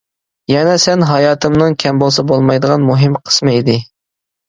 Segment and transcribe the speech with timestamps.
[0.51, 3.83] يەنە سەن ھاياتىمنىڭ كەم بولسا بولمايدىغان مۇھىم قىسمى ئىدى.